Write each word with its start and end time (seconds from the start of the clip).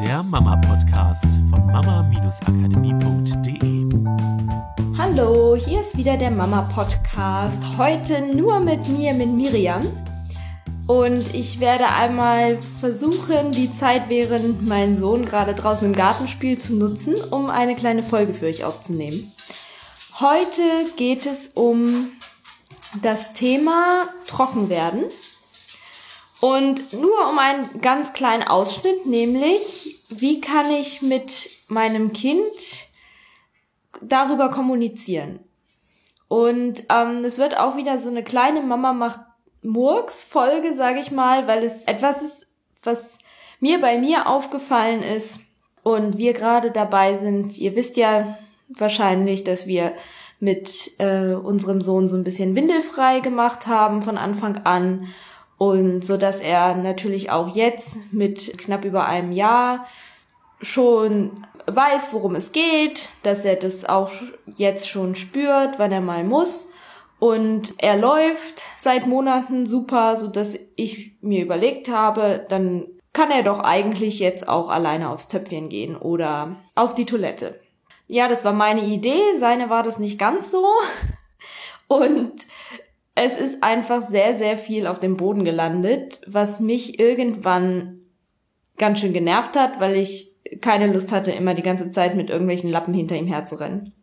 der 0.00 0.22
Mama-Podcast 0.22 1.24
von 1.48 1.66
mama-akademie.de. 1.66 3.86
Hallo, 4.98 5.56
hier 5.56 5.80
ist 5.80 5.96
wieder 5.96 6.18
der 6.18 6.30
Mama-Podcast. 6.30 7.62
Heute 7.78 8.20
nur 8.20 8.60
mit 8.60 8.86
mir, 8.88 9.14
mit 9.14 9.30
Miriam. 9.30 9.86
Und 10.86 11.34
ich 11.34 11.60
werde 11.60 11.88
einmal 11.88 12.58
versuchen, 12.80 13.52
die 13.52 13.72
Zeit, 13.72 14.10
während 14.10 14.66
mein 14.66 14.98
Sohn 14.98 15.24
gerade 15.24 15.54
draußen 15.54 15.86
im 15.86 15.94
Garten 15.94 16.28
spielt, 16.28 16.62
zu 16.62 16.76
nutzen, 16.76 17.14
um 17.30 17.48
eine 17.48 17.74
kleine 17.74 18.02
Folge 18.02 18.34
für 18.34 18.44
euch 18.46 18.64
aufzunehmen. 18.64 19.32
Heute 20.20 20.60
geht 20.96 21.24
es 21.24 21.52
um 21.54 22.08
das 23.00 23.32
Thema 23.32 24.08
Trockenwerden. 24.26 25.04
Und 26.46 26.92
nur 26.92 27.28
um 27.28 27.40
einen 27.40 27.80
ganz 27.80 28.12
kleinen 28.12 28.44
Ausschnitt, 28.44 29.04
nämlich 29.04 30.00
wie 30.08 30.40
kann 30.40 30.70
ich 30.70 31.02
mit 31.02 31.50
meinem 31.66 32.12
Kind 32.12 32.46
darüber 34.00 34.48
kommunizieren. 34.50 35.40
Und 36.28 36.84
ähm, 36.88 37.24
es 37.24 37.38
wird 37.38 37.58
auch 37.58 37.76
wieder 37.76 37.98
so 37.98 38.10
eine 38.10 38.22
kleine 38.22 38.62
Mama 38.62 38.92
macht 38.92 39.18
Murks-Folge, 39.62 40.76
sage 40.76 41.00
ich 41.00 41.10
mal, 41.10 41.48
weil 41.48 41.64
es 41.64 41.88
etwas 41.88 42.22
ist, 42.22 42.46
was 42.84 43.18
mir 43.58 43.80
bei 43.80 43.98
mir 43.98 44.28
aufgefallen 44.28 45.02
ist 45.02 45.40
und 45.82 46.16
wir 46.16 46.32
gerade 46.32 46.70
dabei 46.70 47.16
sind. 47.16 47.58
Ihr 47.58 47.74
wisst 47.74 47.96
ja 47.96 48.38
wahrscheinlich, 48.68 49.42
dass 49.42 49.66
wir 49.66 49.94
mit 50.38 50.92
äh, 50.98 51.34
unserem 51.34 51.80
Sohn 51.80 52.06
so 52.06 52.14
ein 52.14 52.22
bisschen 52.22 52.54
windelfrei 52.54 53.18
gemacht 53.18 53.66
haben 53.66 54.02
von 54.02 54.16
Anfang 54.16 54.58
an 54.58 55.08
und 55.58 56.04
so 56.04 56.16
dass 56.16 56.40
er 56.40 56.74
natürlich 56.74 57.30
auch 57.30 57.54
jetzt 57.54 58.12
mit 58.12 58.58
knapp 58.58 58.84
über 58.84 59.06
einem 59.06 59.32
Jahr 59.32 59.86
schon 60.60 61.46
weiß, 61.66 62.12
worum 62.12 62.34
es 62.34 62.52
geht, 62.52 63.08
dass 63.22 63.44
er 63.44 63.56
das 63.56 63.84
auch 63.84 64.10
jetzt 64.56 64.88
schon 64.88 65.14
spürt, 65.14 65.78
wann 65.78 65.92
er 65.92 66.00
mal 66.00 66.24
muss. 66.24 66.70
Und 67.18 67.74
er 67.78 67.96
läuft 67.96 68.62
seit 68.78 69.06
Monaten 69.06 69.66
super, 69.66 70.16
so 70.16 70.28
dass 70.28 70.58
ich 70.76 71.16
mir 71.22 71.42
überlegt 71.42 71.88
habe, 71.88 72.44
dann 72.48 72.86
kann 73.12 73.30
er 73.30 73.42
doch 73.42 73.60
eigentlich 73.60 74.18
jetzt 74.18 74.46
auch 74.46 74.68
alleine 74.68 75.08
aufs 75.08 75.28
Töpfchen 75.28 75.70
gehen 75.70 75.96
oder 75.96 76.56
auf 76.74 76.94
die 76.94 77.06
Toilette. 77.06 77.58
Ja, 78.08 78.28
das 78.28 78.44
war 78.44 78.52
meine 78.52 78.82
Idee, 78.82 79.22
seine 79.38 79.70
war 79.70 79.82
das 79.82 79.98
nicht 79.98 80.18
ganz 80.18 80.50
so. 80.50 80.66
Und 81.88 82.46
es 83.16 83.38
ist 83.38 83.62
einfach 83.62 84.02
sehr, 84.02 84.34
sehr 84.34 84.58
viel 84.58 84.86
auf 84.86 85.00
dem 85.00 85.16
Boden 85.16 85.44
gelandet, 85.44 86.20
was 86.26 86.60
mich 86.60 87.00
irgendwann 87.00 88.00
ganz 88.76 89.00
schön 89.00 89.14
genervt 89.14 89.56
hat, 89.56 89.80
weil 89.80 89.96
ich 89.96 90.36
keine 90.60 90.86
Lust 90.86 91.10
hatte, 91.10 91.32
immer 91.32 91.54
die 91.54 91.62
ganze 91.62 91.90
Zeit 91.90 92.14
mit 92.14 92.28
irgendwelchen 92.28 92.70
Lappen 92.70 92.92
hinter 92.92 93.16
ihm 93.16 93.26
herzurennen. 93.26 93.94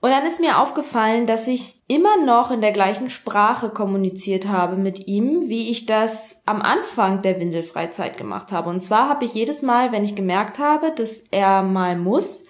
Und 0.00 0.10
dann 0.10 0.24
ist 0.24 0.38
mir 0.38 0.60
aufgefallen, 0.60 1.26
dass 1.26 1.48
ich 1.48 1.82
immer 1.88 2.24
noch 2.24 2.52
in 2.52 2.60
der 2.60 2.70
gleichen 2.70 3.10
Sprache 3.10 3.70
kommuniziert 3.70 4.46
habe 4.46 4.76
mit 4.76 5.08
ihm, 5.08 5.48
wie 5.48 5.68
ich 5.70 5.86
das 5.86 6.42
am 6.46 6.62
Anfang 6.62 7.22
der 7.22 7.40
Windelfreizeit 7.40 8.16
gemacht 8.16 8.52
habe. 8.52 8.70
Und 8.70 8.82
zwar 8.82 9.08
habe 9.08 9.24
ich 9.24 9.34
jedes 9.34 9.62
Mal, 9.62 9.90
wenn 9.90 10.04
ich 10.04 10.14
gemerkt 10.14 10.60
habe, 10.60 10.92
dass 10.92 11.24
er 11.32 11.62
mal 11.62 11.96
muss, 11.96 12.44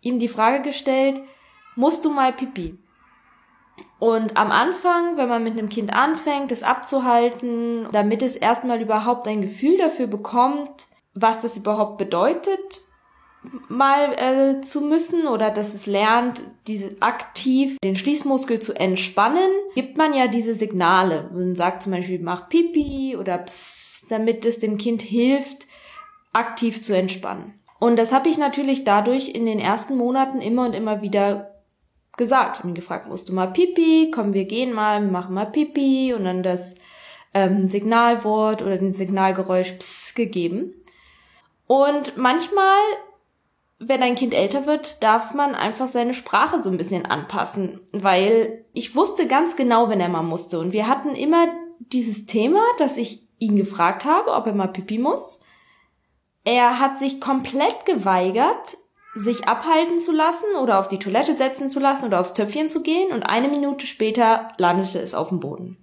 ihm 0.00 0.18
die 0.18 0.26
Frage 0.26 0.62
gestellt, 0.62 1.22
musst 1.76 2.04
du 2.04 2.10
mal 2.10 2.32
pipi? 2.32 2.76
Und 3.98 4.36
am 4.36 4.50
Anfang, 4.50 5.16
wenn 5.16 5.28
man 5.28 5.42
mit 5.42 5.54
einem 5.54 5.68
Kind 5.68 5.92
anfängt, 5.92 6.52
es 6.52 6.62
abzuhalten, 6.62 7.88
damit 7.92 8.22
es 8.22 8.36
erstmal 8.36 8.80
überhaupt 8.80 9.26
ein 9.26 9.40
Gefühl 9.40 9.78
dafür 9.78 10.06
bekommt, 10.06 10.88
was 11.14 11.40
das 11.40 11.56
überhaupt 11.56 11.96
bedeutet, 11.96 12.82
mal 13.68 14.12
äh, 14.14 14.60
zu 14.60 14.80
müssen 14.80 15.26
oder 15.26 15.50
dass 15.50 15.72
es 15.72 15.86
lernt, 15.86 16.42
diese 16.66 16.96
aktiv 17.00 17.78
den 17.82 17.96
Schließmuskel 17.96 18.60
zu 18.60 18.74
entspannen, 18.74 19.50
gibt 19.74 19.96
man 19.96 20.12
ja 20.14 20.26
diese 20.26 20.54
Signale. 20.54 21.30
Man 21.32 21.54
sagt 21.54 21.82
zum 21.82 21.92
Beispiel, 21.92 22.18
mach 22.18 22.48
Pipi 22.48 23.16
oder 23.16 23.38
Psst, 23.38 24.10
damit 24.10 24.44
es 24.44 24.58
dem 24.58 24.76
Kind 24.76 25.02
hilft, 25.02 25.66
aktiv 26.32 26.82
zu 26.82 26.94
entspannen. 26.94 27.54
Und 27.78 27.98
das 27.98 28.12
habe 28.12 28.28
ich 28.28 28.38
natürlich 28.38 28.84
dadurch 28.84 29.28
in 29.28 29.46
den 29.46 29.58
ersten 29.58 29.96
Monaten 29.96 30.40
immer 30.40 30.66
und 30.66 30.74
immer 30.74 31.02
wieder 31.02 31.55
gesagt. 32.16 32.62
Ich 32.64 32.74
gefragt, 32.74 33.08
musst 33.08 33.28
du 33.28 33.34
mal 33.34 33.52
Pipi? 33.52 34.10
Komm, 34.14 34.32
wir 34.32 34.44
gehen 34.44 34.72
mal, 34.72 35.02
wir 35.02 35.10
machen 35.10 35.34
mal 35.34 35.46
Pipi 35.46 36.14
und 36.14 36.24
dann 36.24 36.42
das 36.42 36.76
ähm, 37.34 37.68
Signalwort 37.68 38.62
oder 38.62 38.78
den 38.78 38.92
Signalgeräusch 38.92 39.72
Psst 39.72 40.16
gegeben. 40.16 40.72
Und 41.66 42.16
manchmal, 42.16 42.78
wenn 43.78 44.02
ein 44.02 44.14
Kind 44.14 44.34
älter 44.34 44.66
wird, 44.66 45.02
darf 45.02 45.34
man 45.34 45.54
einfach 45.54 45.88
seine 45.88 46.14
Sprache 46.14 46.62
so 46.62 46.70
ein 46.70 46.78
bisschen 46.78 47.04
anpassen, 47.04 47.80
weil 47.92 48.64
ich 48.72 48.94
wusste 48.94 49.26
ganz 49.26 49.56
genau, 49.56 49.88
wenn 49.88 50.00
er 50.00 50.08
mal 50.08 50.22
musste. 50.22 50.58
Und 50.58 50.72
wir 50.72 50.88
hatten 50.88 51.14
immer 51.14 51.46
dieses 51.78 52.26
Thema, 52.26 52.62
dass 52.78 52.96
ich 52.96 53.26
ihn 53.38 53.56
gefragt 53.56 54.04
habe, 54.04 54.32
ob 54.32 54.46
er 54.46 54.54
mal 54.54 54.68
Pipi 54.68 54.98
muss. 54.98 55.40
Er 56.44 56.78
hat 56.78 56.98
sich 56.98 57.20
komplett 57.20 57.84
geweigert, 57.84 58.78
sich 59.16 59.48
abhalten 59.48 59.98
zu 59.98 60.12
lassen 60.12 60.44
oder 60.60 60.78
auf 60.78 60.88
die 60.88 60.98
Toilette 60.98 61.34
setzen 61.34 61.70
zu 61.70 61.80
lassen 61.80 62.04
oder 62.04 62.20
aufs 62.20 62.34
Töpfchen 62.34 62.68
zu 62.68 62.82
gehen 62.82 63.12
und 63.12 63.22
eine 63.22 63.48
Minute 63.48 63.86
später 63.86 64.48
landete 64.58 64.98
es 64.98 65.14
auf 65.14 65.30
dem 65.30 65.40
Boden. 65.40 65.78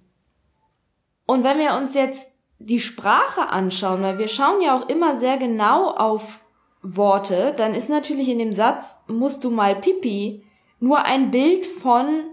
Und 1.26 1.42
wenn 1.42 1.58
wir 1.58 1.74
uns 1.74 1.94
jetzt 1.94 2.28
die 2.60 2.78
Sprache 2.78 3.48
anschauen, 3.48 4.02
weil 4.02 4.18
wir 4.18 4.28
schauen 4.28 4.60
ja 4.60 4.76
auch 4.76 4.88
immer 4.88 5.16
sehr 5.16 5.36
genau 5.36 5.90
auf 5.90 6.38
Worte, 6.80 7.52
dann 7.56 7.74
ist 7.74 7.88
natürlich 7.88 8.28
in 8.28 8.38
dem 8.38 8.52
Satz, 8.52 8.98
musst 9.08 9.42
du 9.42 9.50
mal 9.50 9.74
Pipi, 9.74 10.44
nur 10.78 11.04
ein 11.04 11.32
Bild 11.32 11.66
von, 11.66 12.26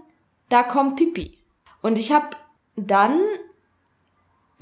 da 0.50 0.62
kommt 0.62 0.96
Pipi. 0.96 1.36
Und 1.80 1.98
ich 1.98 2.12
habe 2.12 2.28
dann 2.76 3.18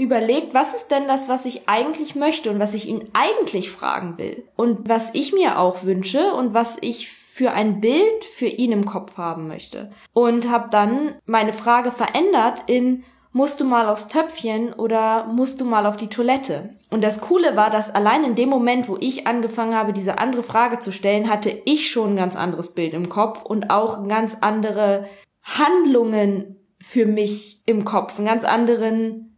überlegt, 0.01 0.55
was 0.55 0.73
ist 0.73 0.91
denn 0.91 1.07
das, 1.07 1.29
was 1.29 1.45
ich 1.45 1.69
eigentlich 1.69 2.15
möchte 2.15 2.51
und 2.51 2.59
was 2.59 2.73
ich 2.73 2.89
ihn 2.89 3.05
eigentlich 3.13 3.71
fragen 3.71 4.17
will. 4.17 4.45
Und 4.57 4.89
was 4.89 5.11
ich 5.15 5.35
mir 5.35 5.59
auch 5.59 5.85
wünsche 5.85 6.33
und 6.33 6.55
was 6.55 6.79
ich 6.81 7.11
für 7.11 7.53
ein 7.53 7.81
Bild 7.81 8.25
für 8.25 8.47
ihn 8.47 8.73
im 8.73 8.87
Kopf 8.87 9.19
haben 9.19 9.47
möchte. 9.47 9.91
Und 10.15 10.51
habe 10.51 10.71
dann 10.71 11.15
meine 11.27 11.53
Frage 11.53 11.93
verändert 11.93 12.63
in, 12.67 13.05
musst 13.33 13.61
du 13.61 13.65
mal 13.65 13.89
aufs 13.89 14.09
Töpfchen 14.09 14.73
oder 14.73 15.27
musst 15.27 15.61
du 15.61 15.67
mal 15.67 15.85
auf 15.85 15.97
die 15.97 16.09
Toilette? 16.09 16.71
Und 16.89 17.05
das 17.05 17.21
Coole 17.21 17.55
war, 17.55 17.71
dass 17.71 17.95
allein 17.95 18.25
in 18.25 18.35
dem 18.35 18.49
Moment, 18.49 18.89
wo 18.89 18.97
ich 19.01 19.27
angefangen 19.27 19.75
habe, 19.75 19.93
diese 19.93 20.19
andere 20.19 20.43
Frage 20.43 20.79
zu 20.79 20.93
stellen, 20.93 21.29
hatte 21.29 21.51
ich 21.67 21.91
schon 21.91 22.15
ein 22.15 22.17
ganz 22.17 22.37
anderes 22.37 22.75
Bild 22.75 22.95
im 22.95 23.11
Kopf 23.11 23.43
und 23.43 23.69
auch 23.71 24.09
ganz 24.09 24.39
andere 24.41 25.07
Handlungen 25.43 26.57
für 26.81 27.05
mich 27.05 27.63
im 27.67 27.85
Kopf, 27.85 28.17
einen 28.17 28.27
ganz 28.27 28.45
anderen, 28.45 29.30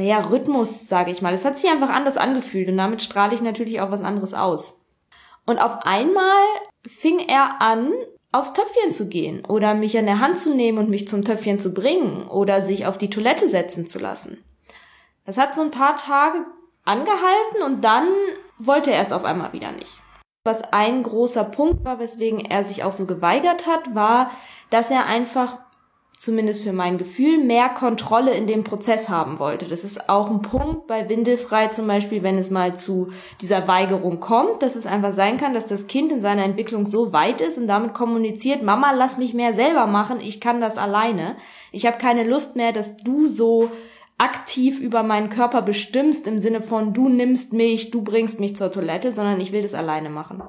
naja, 0.00 0.20
Rhythmus, 0.20 0.88
sage 0.88 1.10
ich 1.10 1.20
mal. 1.20 1.34
Es 1.34 1.44
hat 1.44 1.58
sich 1.58 1.70
einfach 1.70 1.90
anders 1.90 2.16
angefühlt 2.16 2.68
und 2.70 2.78
damit 2.78 3.02
strahle 3.02 3.34
ich 3.34 3.42
natürlich 3.42 3.82
auch 3.82 3.90
was 3.90 4.00
anderes 4.00 4.32
aus. 4.32 4.80
Und 5.44 5.58
auf 5.58 5.84
einmal 5.84 6.42
fing 6.86 7.18
er 7.18 7.60
an, 7.60 7.92
aufs 8.32 8.54
Töpfchen 8.54 8.92
zu 8.92 9.10
gehen 9.10 9.44
oder 9.44 9.74
mich 9.74 9.98
an 9.98 10.06
der 10.06 10.20
Hand 10.20 10.38
zu 10.38 10.54
nehmen 10.54 10.78
und 10.78 10.88
mich 10.88 11.06
zum 11.06 11.22
Töpfchen 11.22 11.58
zu 11.58 11.74
bringen 11.74 12.26
oder 12.28 12.62
sich 12.62 12.86
auf 12.86 12.96
die 12.96 13.10
Toilette 13.10 13.50
setzen 13.50 13.86
zu 13.86 13.98
lassen. 13.98 14.42
Das 15.26 15.36
hat 15.36 15.54
so 15.54 15.60
ein 15.60 15.70
paar 15.70 15.98
Tage 15.98 16.46
angehalten 16.86 17.62
und 17.66 17.84
dann 17.84 18.08
wollte 18.58 18.92
er 18.92 19.02
es 19.02 19.12
auf 19.12 19.24
einmal 19.24 19.52
wieder 19.52 19.70
nicht. 19.70 19.98
Was 20.44 20.62
ein 20.72 21.02
großer 21.02 21.44
Punkt 21.44 21.84
war, 21.84 21.98
weswegen 21.98 22.42
er 22.42 22.64
sich 22.64 22.84
auch 22.84 22.92
so 22.94 23.04
geweigert 23.04 23.66
hat, 23.66 23.94
war, 23.94 24.30
dass 24.70 24.90
er 24.90 25.04
einfach 25.04 25.58
zumindest 26.20 26.64
für 26.64 26.74
mein 26.74 26.98
Gefühl, 26.98 27.42
mehr 27.42 27.70
Kontrolle 27.70 28.32
in 28.32 28.46
dem 28.46 28.62
Prozess 28.62 29.08
haben 29.08 29.38
wollte. 29.38 29.66
Das 29.68 29.84
ist 29.84 30.10
auch 30.10 30.30
ein 30.30 30.42
Punkt 30.42 30.86
bei 30.86 31.08
Windelfrei 31.08 31.68
zum 31.68 31.86
Beispiel, 31.86 32.22
wenn 32.22 32.36
es 32.36 32.50
mal 32.50 32.76
zu 32.78 33.08
dieser 33.40 33.66
Weigerung 33.66 34.20
kommt, 34.20 34.62
dass 34.62 34.76
es 34.76 34.84
einfach 34.84 35.14
sein 35.14 35.38
kann, 35.38 35.54
dass 35.54 35.66
das 35.66 35.86
Kind 35.86 36.12
in 36.12 36.20
seiner 36.20 36.44
Entwicklung 36.44 36.84
so 36.84 37.14
weit 37.14 37.40
ist 37.40 37.56
und 37.56 37.68
damit 37.68 37.94
kommuniziert, 37.94 38.62
Mama, 38.62 38.92
lass 38.92 39.16
mich 39.16 39.32
mehr 39.32 39.54
selber 39.54 39.86
machen, 39.86 40.20
ich 40.20 40.42
kann 40.42 40.60
das 40.60 40.76
alleine. 40.76 41.36
Ich 41.72 41.86
habe 41.86 41.96
keine 41.96 42.24
Lust 42.24 42.54
mehr, 42.54 42.72
dass 42.72 42.98
du 42.98 43.26
so 43.26 43.70
aktiv 44.18 44.78
über 44.78 45.02
meinen 45.02 45.30
Körper 45.30 45.62
bestimmst 45.62 46.26
im 46.26 46.38
Sinne 46.38 46.60
von 46.60 46.92
du 46.92 47.08
nimmst 47.08 47.54
mich, 47.54 47.90
du 47.90 48.02
bringst 48.02 48.40
mich 48.40 48.56
zur 48.56 48.70
Toilette, 48.70 49.10
sondern 49.10 49.40
ich 49.40 49.52
will 49.52 49.62
das 49.62 49.72
alleine 49.72 50.10
machen. 50.10 50.42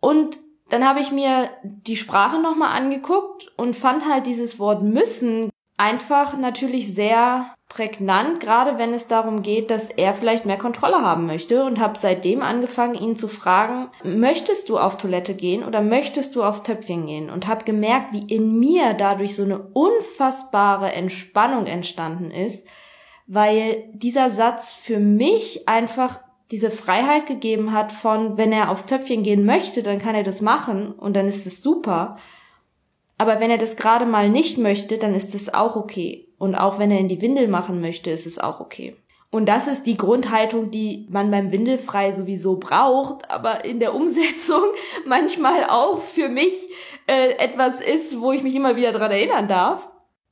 Und 0.00 0.38
dann 0.68 0.86
habe 0.86 1.00
ich 1.00 1.12
mir 1.12 1.48
die 1.62 1.96
Sprache 1.96 2.40
nochmal 2.40 2.76
angeguckt 2.76 3.50
und 3.56 3.76
fand 3.76 4.06
halt 4.06 4.26
dieses 4.26 4.58
Wort 4.58 4.82
müssen 4.82 5.50
einfach 5.78 6.36
natürlich 6.36 6.92
sehr 6.92 7.54
prägnant, 7.68 8.40
gerade 8.40 8.78
wenn 8.78 8.94
es 8.94 9.06
darum 9.06 9.42
geht, 9.42 9.70
dass 9.70 9.90
er 9.90 10.14
vielleicht 10.14 10.46
mehr 10.46 10.58
Kontrolle 10.58 11.02
haben 11.02 11.26
möchte 11.26 11.64
und 11.64 11.78
habe 11.78 11.98
seitdem 11.98 12.42
angefangen, 12.42 12.94
ihn 12.94 13.14
zu 13.14 13.28
fragen, 13.28 13.90
möchtest 14.02 14.68
du 14.68 14.78
auf 14.78 14.96
Toilette 14.96 15.34
gehen 15.34 15.64
oder 15.64 15.82
möchtest 15.82 16.34
du 16.34 16.42
aufs 16.42 16.62
Töpfchen 16.62 17.06
gehen? 17.06 17.30
Und 17.30 17.46
habe 17.46 17.64
gemerkt, 17.64 18.12
wie 18.12 18.34
in 18.34 18.58
mir 18.58 18.94
dadurch 18.94 19.36
so 19.36 19.44
eine 19.44 19.58
unfassbare 19.58 20.92
Entspannung 20.92 21.66
entstanden 21.66 22.30
ist, 22.30 22.66
weil 23.26 23.84
dieser 23.92 24.30
Satz 24.30 24.72
für 24.72 24.98
mich 24.98 25.68
einfach 25.68 26.20
diese 26.50 26.70
Freiheit 26.70 27.26
gegeben 27.26 27.72
hat 27.72 27.92
von, 27.92 28.36
wenn 28.36 28.52
er 28.52 28.70
aufs 28.70 28.86
Töpfchen 28.86 29.22
gehen 29.22 29.44
möchte, 29.44 29.82
dann 29.82 29.98
kann 29.98 30.14
er 30.14 30.22
das 30.22 30.40
machen 30.40 30.92
und 30.92 31.14
dann 31.14 31.28
ist 31.28 31.46
es 31.46 31.62
super. 31.62 32.16
Aber 33.18 33.40
wenn 33.40 33.50
er 33.50 33.58
das 33.58 33.76
gerade 33.76 34.06
mal 34.06 34.30
nicht 34.30 34.58
möchte, 34.58 34.96
dann 34.96 35.14
ist 35.14 35.34
es 35.34 35.52
auch 35.52 35.76
okay. 35.76 36.28
Und 36.38 36.54
auch 36.54 36.78
wenn 36.78 36.90
er 36.90 37.00
in 37.00 37.08
die 37.08 37.20
Windel 37.20 37.48
machen 37.48 37.80
möchte, 37.80 38.10
ist 38.10 38.26
es 38.26 38.38
auch 38.38 38.60
okay. 38.60 38.96
Und 39.30 39.46
das 39.46 39.66
ist 39.66 39.82
die 39.82 39.96
Grundhaltung, 39.96 40.70
die 40.70 41.06
man 41.10 41.30
beim 41.30 41.52
Windelfrei 41.52 42.12
sowieso 42.12 42.56
braucht, 42.56 43.30
aber 43.30 43.64
in 43.64 43.78
der 43.78 43.94
Umsetzung 43.94 44.62
manchmal 45.04 45.64
auch 45.68 46.00
für 46.00 46.30
mich 46.30 46.54
äh, 47.06 47.32
etwas 47.32 47.82
ist, 47.82 48.20
wo 48.20 48.32
ich 48.32 48.42
mich 48.42 48.54
immer 48.54 48.76
wieder 48.76 48.92
dran 48.92 49.10
erinnern 49.10 49.48
darf. 49.48 49.90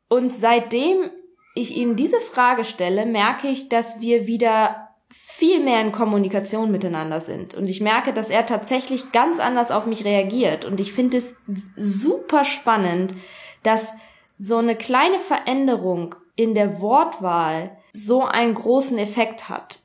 Und 0.08 0.34
seitdem 0.34 1.10
ich 1.54 1.76
ihm 1.76 1.96
diese 1.96 2.20
Frage 2.20 2.64
stelle, 2.64 3.04
merke 3.04 3.48
ich, 3.48 3.68
dass 3.68 4.00
wir 4.00 4.26
wieder 4.26 4.85
viel 5.10 5.62
mehr 5.62 5.80
in 5.80 5.92
Kommunikation 5.92 6.70
miteinander 6.70 7.20
sind. 7.20 7.54
Und 7.54 7.68
ich 7.68 7.80
merke, 7.80 8.12
dass 8.12 8.30
er 8.30 8.46
tatsächlich 8.46 9.12
ganz 9.12 9.38
anders 9.38 9.70
auf 9.70 9.86
mich 9.86 10.04
reagiert. 10.04 10.64
Und 10.64 10.80
ich 10.80 10.92
finde 10.92 11.18
es 11.18 11.34
super 11.76 12.44
spannend, 12.44 13.14
dass 13.62 13.92
so 14.38 14.56
eine 14.56 14.76
kleine 14.76 15.18
Veränderung 15.18 16.14
in 16.34 16.54
der 16.54 16.80
Wortwahl 16.80 17.78
so 17.92 18.24
einen 18.24 18.54
großen 18.54 18.98
Effekt 18.98 19.48
hat. 19.48 19.80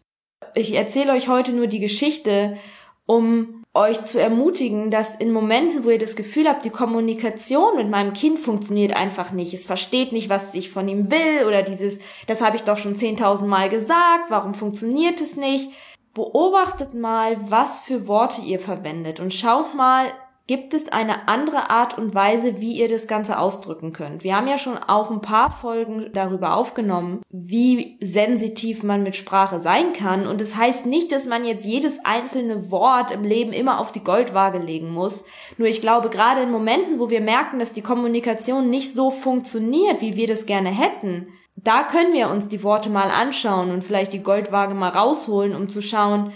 Ich 0.54 0.74
erzähle 0.74 1.14
euch 1.14 1.28
heute 1.28 1.54
nur 1.54 1.68
die 1.68 1.80
Geschichte, 1.80 2.58
um 3.06 3.61
euch 3.74 4.04
zu 4.04 4.20
ermutigen, 4.20 4.92
dass 4.92 5.16
in 5.16 5.32
Momenten, 5.32 5.86
wo 5.86 5.90
ihr 5.90 5.98
das 5.98 6.18
Gefühl 6.18 6.48
habt, 6.48 6.66
die 6.66 6.70
Kommunikation 6.70 7.78
mit 7.78 7.90
meinem 7.90 8.12
Kind 8.12 8.38
funktioniert 8.38 8.94
einfach 8.94 9.32
nicht, 9.32 9.54
es 9.54 9.64
versteht 9.64 10.12
nicht, 10.12 10.30
was 10.30 10.54
ich 10.56 10.70
von 10.70 10.88
ihm 10.90 11.10
will 11.10 11.48
oder 11.48 11.64
dieses, 11.64 12.00
das 12.28 12.42
habe 12.42 12.58
ich 12.58 12.64
doch 12.64 12.78
schon 12.78 12.96
10.000 12.96 13.46
Mal 13.46 13.70
gesagt, 13.70 14.30
warum 14.30 14.54
funktioniert 14.54 15.22
es 15.22 15.38
nicht? 15.38 15.70
Beobachtet 16.14 16.94
mal, 16.94 17.38
was 17.50 17.80
für 17.80 18.08
Worte 18.08 18.42
ihr 18.42 18.60
verwendet 18.60 19.22
und 19.22 19.34
schaut 19.34 19.74
mal, 19.74 20.08
gibt 20.52 20.74
es 20.74 20.92
eine 20.92 21.30
andere 21.30 21.70
Art 21.70 21.98
und 21.98 22.14
Weise, 22.14 22.60
wie 22.60 22.74
ihr 22.74 22.90
das 22.90 23.08
Ganze 23.08 23.40
ausdrücken 23.40 23.94
könnt. 23.94 24.26
Wir 24.26 24.36
haben 24.36 24.50
ja 24.50 24.58
schon 24.58 24.78
auch 24.78 25.10
ein 25.10 25.22
paar 25.22 25.50
Folgen 25.50 26.10
darüber 26.12 26.58
aufgenommen, 26.58 27.22
wie 27.30 27.98
sensitiv 28.02 28.84
man 28.84 29.02
mit 29.02 29.16
Sprache 29.16 29.62
sein 29.62 29.94
kann. 29.94 30.28
Und 30.28 30.42
das 30.42 30.58
heißt 30.58 30.86
nicht, 30.88 31.14
dass 31.14 31.26
man 31.26 31.46
jetzt 31.46 31.66
jedes 31.66 32.04
einzelne 32.04 32.70
Wort 32.70 33.12
im 33.12 33.24
Leben 33.24 33.54
immer 33.54 33.80
auf 33.80 33.94
die 33.94 34.04
Goldwaage 34.04 34.58
legen 34.58 34.92
muss. 34.92 35.24
Nur 35.58 35.70
ich 35.70 35.80
glaube, 35.80 36.10
gerade 36.10 36.42
in 36.42 36.52
Momenten, 36.52 37.00
wo 37.00 37.10
wir 37.10 37.22
merken, 37.22 37.58
dass 37.58 37.72
die 37.72 37.82
Kommunikation 37.82 38.70
nicht 38.70 38.92
so 38.92 39.10
funktioniert, 39.10 40.02
wie 40.02 40.18
wir 40.18 40.28
das 40.28 40.46
gerne 40.46 40.70
hätten, 40.70 41.28
da 41.56 41.84
können 41.84 42.12
wir 42.12 42.30
uns 42.30 42.50
die 42.50 42.62
Worte 42.62 42.90
mal 42.90 43.10
anschauen 43.10 43.72
und 43.72 43.86
vielleicht 43.86 44.12
die 44.12 44.22
Goldwaage 44.22 44.74
mal 44.74 44.90
rausholen, 44.90 45.56
um 45.56 45.70
zu 45.70 45.82
schauen, 45.82 46.34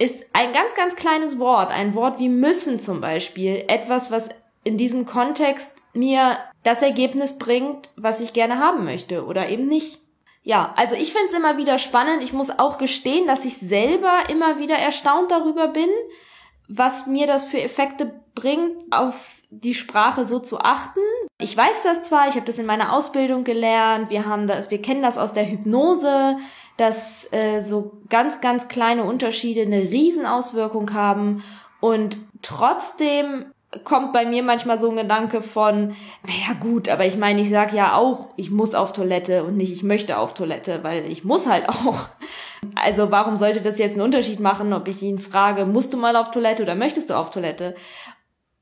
ist 0.00 0.24
ein 0.32 0.54
ganz, 0.54 0.74
ganz 0.74 0.96
kleines 0.96 1.38
Wort, 1.38 1.70
ein 1.70 1.94
Wort 1.94 2.18
wie 2.18 2.30
müssen 2.30 2.80
zum 2.80 3.02
Beispiel, 3.02 3.64
etwas, 3.68 4.10
was 4.10 4.30
in 4.64 4.78
diesem 4.78 5.04
Kontext 5.04 5.72
mir 5.92 6.38
das 6.62 6.80
Ergebnis 6.80 7.36
bringt, 7.36 7.90
was 7.96 8.22
ich 8.22 8.32
gerne 8.32 8.58
haben 8.58 8.84
möchte 8.84 9.26
oder 9.26 9.50
eben 9.50 9.66
nicht. 9.66 9.98
Ja, 10.42 10.72
also 10.76 10.94
ich 10.94 11.12
finde 11.12 11.28
es 11.28 11.34
immer 11.34 11.58
wieder 11.58 11.76
spannend. 11.76 12.22
Ich 12.22 12.32
muss 12.32 12.48
auch 12.48 12.78
gestehen, 12.78 13.26
dass 13.26 13.44
ich 13.44 13.58
selber 13.58 14.22
immer 14.30 14.58
wieder 14.58 14.76
erstaunt 14.76 15.30
darüber 15.30 15.68
bin, 15.68 15.90
was 16.66 17.06
mir 17.06 17.26
das 17.26 17.44
für 17.44 17.60
Effekte 17.60 18.22
bringt, 18.34 18.90
auf 18.90 19.42
die 19.50 19.74
Sprache 19.74 20.24
so 20.24 20.38
zu 20.38 20.60
achten. 20.60 21.00
Ich 21.38 21.54
weiß 21.54 21.82
das 21.82 22.04
zwar, 22.04 22.26
ich 22.28 22.36
habe 22.36 22.46
das 22.46 22.58
in 22.58 22.64
meiner 22.64 22.94
Ausbildung 22.94 23.44
gelernt, 23.44 24.08
wir 24.08 24.24
haben 24.24 24.46
das, 24.46 24.70
wir 24.70 24.80
kennen 24.80 25.02
das 25.02 25.18
aus 25.18 25.34
der 25.34 25.50
Hypnose, 25.50 26.38
dass 26.80 27.30
äh, 27.30 27.60
so 27.60 28.00
ganz, 28.08 28.40
ganz 28.40 28.68
kleine 28.68 29.04
Unterschiede 29.04 29.60
eine 29.60 29.82
Riesenauswirkung 29.82 30.94
haben 30.94 31.44
und 31.80 32.16
trotzdem 32.40 33.44
kommt 33.84 34.12
bei 34.14 34.24
mir 34.24 34.42
manchmal 34.42 34.78
so 34.78 34.88
ein 34.88 34.96
Gedanke 34.96 35.42
von, 35.42 35.94
naja 36.26 36.58
gut, 36.58 36.88
aber 36.88 37.04
ich 37.04 37.18
meine, 37.18 37.42
ich 37.42 37.50
sag 37.50 37.74
ja 37.74 37.94
auch, 37.94 38.30
ich 38.36 38.50
muss 38.50 38.74
auf 38.74 38.94
Toilette 38.94 39.44
und 39.44 39.58
nicht, 39.58 39.72
ich 39.72 39.82
möchte 39.82 40.16
auf 40.18 40.32
Toilette, 40.32 40.82
weil 40.82 41.04
ich 41.04 41.22
muss 41.22 41.46
halt 41.46 41.68
auch. 41.68 42.08
Also 42.74 43.10
warum 43.10 43.36
sollte 43.36 43.60
das 43.60 43.78
jetzt 43.78 43.92
einen 43.92 44.02
Unterschied 44.02 44.40
machen, 44.40 44.72
ob 44.72 44.88
ich 44.88 45.02
ihn 45.02 45.18
frage, 45.18 45.66
musst 45.66 45.92
du 45.92 45.98
mal 45.98 46.16
auf 46.16 46.30
Toilette 46.30 46.62
oder 46.62 46.74
möchtest 46.74 47.10
du 47.10 47.14
auf 47.14 47.30
Toilette? 47.30 47.74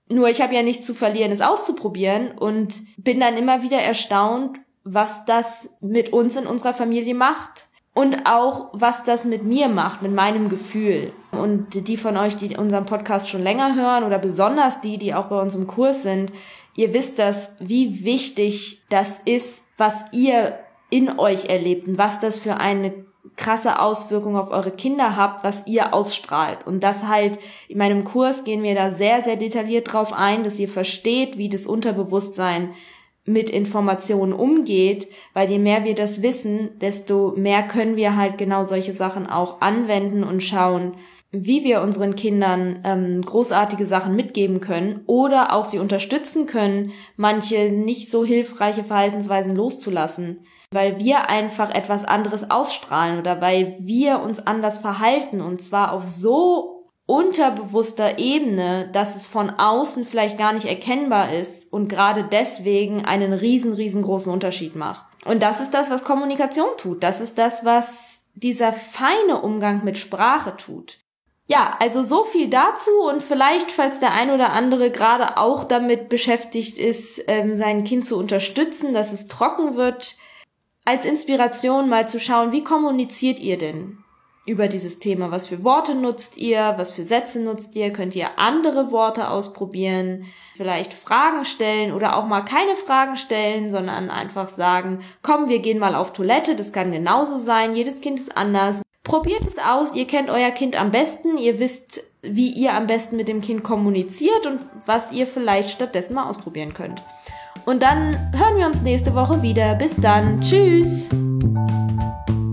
Nur 0.09 0.29
ich 0.29 0.43
habe 0.43 0.55
ja 0.55 0.63
nichts 0.63 0.85
zu 0.85 0.95
verlieren, 0.95 1.31
es 1.31 1.41
auszuprobieren 1.41 2.33
und 2.33 2.81
bin 2.97 3.21
dann 3.21 3.37
immer 3.37 3.63
wieder 3.63 3.79
erstaunt, 3.79 4.59
was 4.83 5.25
das 5.25 5.77
mit 5.81 6.13
uns 6.13 6.35
in 6.35 6.47
unserer 6.47 6.75
Familie 6.75 7.15
macht 7.15 7.68
und 7.99 8.27
auch, 8.27 8.69
was 8.75 9.03
das 9.03 9.25
mit 9.25 9.43
mir 9.43 9.69
macht, 9.69 10.03
mit 10.03 10.15
meinem 10.15 10.49
Gefühl. 10.49 11.13
Und 11.33 11.89
die 11.89 11.97
von 11.97 12.17
euch, 12.17 12.37
die 12.37 12.57
unseren 12.57 12.87
Podcast 12.87 13.29
schon 13.29 13.43
länger 13.43 13.75
hören 13.75 14.05
oder 14.05 14.21
besonders 14.21 14.81
die, 14.81 14.99
die 14.99 15.15
auch 15.15 15.25
bei 15.25 15.43
uns 15.43 15.57
im 15.57 15.67
Kurs 15.67 16.05
sind, 16.05 16.33
ihr 16.77 16.95
wisst 16.95 17.19
das, 17.19 17.57
wie 17.59 18.05
wichtig 18.05 18.85
das 18.89 19.21
ist, 19.25 19.65
was 19.79 20.05
ihr 20.13 20.61
in 20.91 21.19
euch 21.19 21.47
erlebt 21.47 21.89
und 21.89 21.99
was 21.99 22.21
das 22.21 22.39
für 22.39 22.59
eine 22.59 22.95
krasse 23.35 23.81
Auswirkung 23.81 24.37
auf 24.37 24.53
eure 24.53 24.71
Kinder 24.71 25.17
habt, 25.17 25.43
was 25.43 25.65
ihr 25.67 25.93
ausstrahlt. 25.93 26.69
Und 26.69 26.85
das 26.85 27.09
halt, 27.09 27.41
in 27.67 27.79
meinem 27.79 28.05
Kurs 28.05 28.45
gehen 28.45 28.63
wir 28.63 28.77
da 28.77 28.93
sehr, 28.93 29.23
sehr 29.23 29.35
detailliert 29.35 29.93
drauf 29.93 30.13
ein, 30.13 30.45
dass 30.45 30.61
ihr 30.61 30.69
versteht, 30.69 31.37
wie 31.37 31.49
das 31.49 31.67
Unterbewusstsein 31.67 32.71
mit 33.29 33.51
Informationen 33.51 34.33
umgeht, 34.33 35.09
weil 35.35 35.51
je 35.51 35.59
mehr 35.59 35.85
wir 35.85 35.95
das 35.95 36.23
wissen, 36.23 36.71
desto 36.81 37.35
mehr 37.37 37.63
können 37.63 37.97
wir 37.97 38.17
halt 38.17 38.39
genau 38.39 38.65
solche 38.65 38.93
Sachen 38.93 39.27
auch 39.27 39.61
anwenden 39.61 40.25
und 40.25 40.43
schauen, 40.43 40.95
wie 41.31 41.63
wir 41.63 41.83
unseren 41.83 42.17
Kindern 42.17 42.81
ähm, 42.85 43.21
großartige 43.21 43.85
Sachen 43.85 44.17
mitgeben 44.17 44.61
können 44.61 45.03
oder 45.07 45.53
auch 45.53 45.67
sie 45.67 45.79
unterstützen 45.79 46.47
können, 46.47 46.93
manche 47.17 47.71
nicht 47.71 48.11
so 48.11 48.25
hilfreiche 48.25 48.83
Verhaltensweisen 48.83 49.55
loszulassen, 49.55 50.41
weil 50.71 50.99
wir 50.99 51.29
einfach 51.29 51.69
etwas 51.69 52.07
anderes 52.07 52.51
ausstrahlen 52.51 53.19
oder 53.19 53.43
weil 53.43 53.77
wir 53.81 54.21
uns 54.21 54.39
anders 54.39 54.79
verhalten 54.79 55.43
und 55.43 55.61
zwar 55.61 55.93
auf 55.93 56.07
so 56.07 56.78
unterbewusster 57.09 58.19
Ebene, 58.19 58.91
dass 58.93 59.17
es 59.17 59.27
von 59.27 59.49
außen 59.49 60.05
vielleicht 60.05 60.37
gar 60.37 60.53
nicht 60.53 60.67
erkennbar 60.67 61.33
ist 61.33 61.73
und 61.73 61.89
gerade 61.89 62.29
deswegen 62.31 63.07
einen 63.07 63.33
riesen, 63.33 63.73
riesengroßen 63.73 64.31
Unterschied 64.31 64.77
macht. 64.77 65.07
Und 65.25 65.43
das 65.43 65.63
ist 65.63 65.73
das, 65.73 65.91
was 65.91 66.05
Kommunikation 66.05 66.69
tut. 66.77 67.03
Das 67.03 67.21
ist 67.21 67.39
das, 67.39 67.65
was 67.65 68.25
dieser 68.35 68.75
feine 68.75 69.41
Umgang 69.41 69.85
mit 69.85 69.97
Sprache 69.97 70.55
tut. 70.59 70.99
Ja, 71.47 71.77
also 71.81 72.03
so 72.03 72.25
viel 72.25 72.51
dazu 72.51 72.91
und 73.09 73.23
vielleicht, 73.23 73.71
falls 73.71 74.01
der 74.01 74.13
ein 74.13 74.31
oder 74.31 74.53
andere 74.53 74.91
gerade 74.91 75.39
auch 75.39 75.65
damit 75.65 76.11
beschäftigt 76.11 76.77
ist, 76.77 77.25
ähm, 77.27 77.55
sein 77.55 77.85
Kind 77.85 78.05
zu 78.05 78.19
unterstützen, 78.19 78.93
dass 78.93 79.13
es 79.13 79.29
trocken 79.29 79.77
wird, 79.77 80.17
als 80.85 81.07
Inspiration 81.07 81.89
mal 81.89 82.07
zu 82.07 82.21
schauen, 82.21 82.53
wie 82.53 82.65
kommuniziert 82.65 83.41
ihr 83.41 83.57
denn? 83.57 84.05
Über 84.49 84.67
dieses 84.67 84.99
Thema. 84.99 85.31
Was 85.31 85.47
für 85.47 85.63
Worte 85.63 85.95
nutzt 85.95 86.39
ihr? 86.39 86.75
Was 86.77 86.93
für 86.93 87.05
Sätze 87.05 87.41
nutzt 87.41 87.77
ihr? 87.77 87.93
Könnt 87.93 88.17
ihr 88.17 88.31
andere 88.39 88.91
Worte 88.91 89.29
ausprobieren? 89.29 90.25
Vielleicht 90.57 90.93
Fragen 90.93 91.45
stellen 91.45 91.93
oder 91.93 92.17
auch 92.17 92.27
mal 92.27 92.41
keine 92.41 92.75
Fragen 92.75 93.17
stellen, 93.17 93.71
sondern 93.71 94.11
einfach 94.11 94.49
sagen, 94.49 95.01
komm, 95.23 95.49
wir 95.49 95.61
gehen 95.61 95.79
mal 95.79 95.95
auf 95.95 96.13
Toilette. 96.13 96.57
Das 96.57 96.73
kann 96.73 96.91
genauso 96.91 97.39
sein. 97.39 97.77
Jedes 97.77 98.01
Kind 98.01 98.19
ist 98.19 98.37
anders. 98.37 98.83
Probiert 99.05 99.47
es 99.47 99.59
aus. 99.59 99.95
Ihr 99.95 100.07
kennt 100.07 100.31
euer 100.31 100.51
Kind 100.51 100.75
am 100.81 100.91
besten. 100.91 101.39
Ihr 101.39 101.61
wisst, 101.61 102.03
wie 102.23 102.51
ihr 102.51 102.75
am 102.75 102.87
besten 102.87 103.17
mit 103.17 103.29
dem 103.29 103.41
Kind 103.41 103.63
kommuniziert 103.63 104.47
und 104.47 104.61
was 104.87 105.13
ihr 105.13 105.27
vielleicht 105.27 105.71
stattdessen 105.71 106.15
mal 106.15 106.29
ausprobieren 106.29 106.75
könnt. 106.75 107.03
Und 107.67 107.83
dann 107.83 108.17
hören 108.37 108.57
wir 108.57 108.67
uns 108.67 108.83
nächste 108.83 109.15
Woche 109.15 109.43
wieder. 109.43 109.75
Bis 109.75 109.95
dann. 109.97 110.41
Tschüss. 110.41 111.09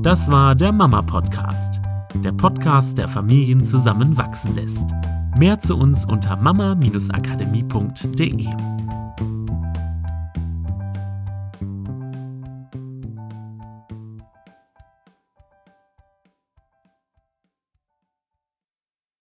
Das 0.06 0.32
war 0.32 0.54
der 0.54 0.72
Mama 0.72 1.02
Podcast 1.02 1.82
der 2.24 2.32
Podcast, 2.32 2.98
der 2.98 3.08
Familien 3.08 3.64
zusammenwachsen 3.64 4.56
lässt. 4.56 4.88
Mehr 5.38 5.60
zu 5.60 5.76
uns 5.76 6.06
unter 6.06 6.36
mama-akademie.de. 6.38 8.48